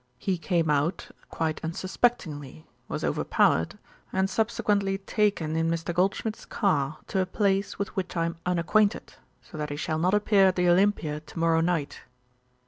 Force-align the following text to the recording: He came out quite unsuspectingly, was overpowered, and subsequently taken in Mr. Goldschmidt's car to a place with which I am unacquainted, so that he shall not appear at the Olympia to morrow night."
He 0.17 0.39
came 0.39 0.67
out 0.67 1.09
quite 1.29 1.63
unsuspectingly, 1.63 2.65
was 2.87 3.03
overpowered, 3.03 3.77
and 4.11 4.31
subsequently 4.31 4.97
taken 4.97 5.55
in 5.55 5.69
Mr. 5.69 5.93
Goldschmidt's 5.93 6.43
car 6.45 6.97
to 7.05 7.19
a 7.19 7.27
place 7.27 7.77
with 7.77 7.95
which 7.95 8.17
I 8.17 8.25
am 8.25 8.37
unacquainted, 8.43 9.13
so 9.43 9.59
that 9.59 9.69
he 9.69 9.75
shall 9.75 9.99
not 9.99 10.15
appear 10.15 10.47
at 10.47 10.55
the 10.55 10.67
Olympia 10.69 11.19
to 11.19 11.37
morrow 11.37 11.61
night." 11.61 12.01